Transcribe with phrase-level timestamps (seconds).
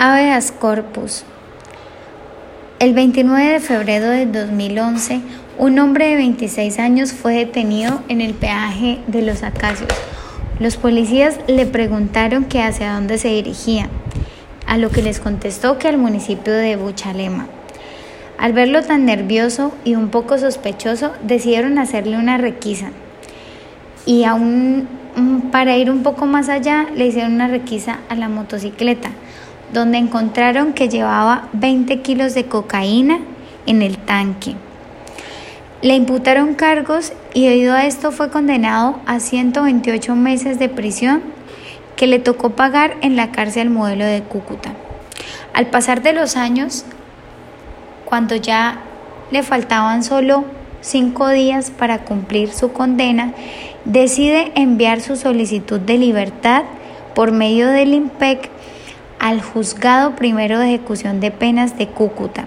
[0.00, 1.24] Habeas corpus.
[2.78, 5.20] El 29 de febrero de 2011,
[5.58, 9.90] un hombre de 26 años fue detenido en el peaje de Los Acacios.
[10.60, 13.88] Los policías le preguntaron que hacia dónde se dirigía,
[14.68, 17.48] a lo que les contestó que al municipio de Buchalema.
[18.38, 22.90] Al verlo tan nervioso y un poco sospechoso, decidieron hacerle una requisa.
[24.06, 24.86] Y aún
[25.50, 29.10] para ir un poco más allá, le hicieron una requisa a la motocicleta
[29.72, 33.20] donde encontraron que llevaba 20 kilos de cocaína
[33.66, 34.54] en el tanque.
[35.82, 41.22] Le imputaron cargos y debido a esto fue condenado a 128 meses de prisión
[41.96, 44.72] que le tocó pagar en la cárcel modelo de Cúcuta.
[45.52, 46.84] Al pasar de los años,
[48.04, 48.80] cuando ya
[49.30, 50.44] le faltaban solo
[50.80, 53.32] cinco días para cumplir su condena,
[53.84, 56.62] decide enviar su solicitud de libertad
[57.14, 58.50] por medio del IMPEC
[59.18, 62.46] al Juzgado Primero de Ejecución de Penas de Cúcuta.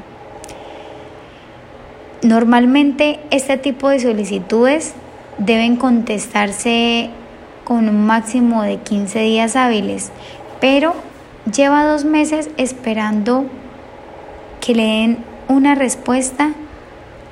[2.21, 4.93] Normalmente este tipo de solicitudes
[5.37, 7.09] deben contestarse
[7.63, 10.11] con un máximo de 15 días hábiles,
[10.59, 10.93] pero
[11.51, 13.45] lleva dos meses esperando
[14.59, 16.53] que le den una respuesta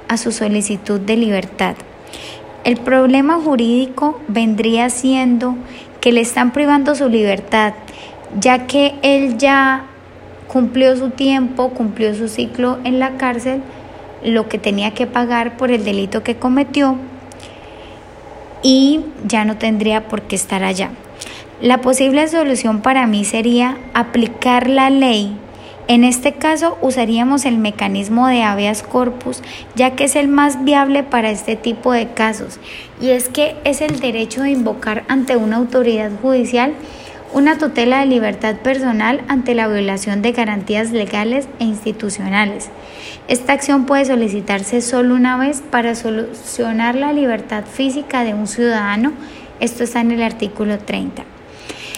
[0.08, 1.76] a su solicitud de libertad.
[2.64, 5.56] El problema jurídico vendría siendo
[6.02, 7.74] que le están privando su libertad
[8.38, 9.86] ya que él ya
[10.48, 13.62] cumplió su tiempo, cumplió su ciclo en la cárcel,
[14.24, 16.98] lo que tenía que pagar por el delito que cometió
[18.62, 20.90] y ya no tendría por qué estar allá.
[21.62, 25.38] La posible solución para mí sería aplicar la ley.
[25.88, 29.42] En este caso usaríamos el mecanismo de habeas corpus,
[29.76, 32.60] ya que es el más viable para este tipo de casos,
[33.02, 36.74] y es que es el derecho de invocar ante una autoridad judicial
[37.32, 42.70] una tutela de libertad personal ante la violación de garantías legales e institucionales.
[43.28, 49.14] Esta acción puede solicitarse solo una vez para solucionar la libertad física de un ciudadano.
[49.60, 51.24] Esto está en el artículo 30.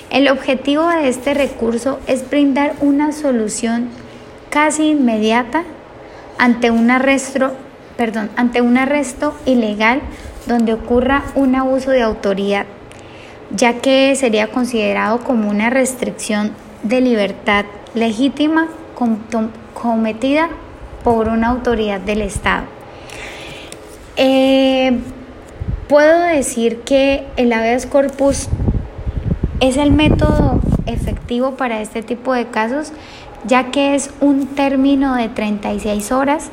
[0.10, 3.88] El objetivo de este recurso es brindar una solución
[4.50, 5.64] casi inmediata
[6.38, 7.54] ante un arresto,
[7.96, 10.02] perdón, ante un arresto ilegal
[10.48, 12.66] donde ocurra un abuso de autoridad
[13.56, 16.52] ya que sería considerado como una restricción
[16.84, 18.68] de libertad legítima
[19.74, 20.50] cometida
[21.04, 22.64] por una autoridad del Estado.
[24.18, 25.00] Eh,
[25.88, 28.48] puedo decir que el habeas corpus
[29.60, 32.92] es el método efectivo para este tipo de casos,
[33.46, 36.50] ya que es un término de 36 horas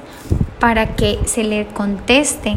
[0.60, 2.56] para que se le conteste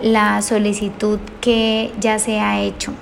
[0.00, 2.92] la solicitud que ya se ha hecho.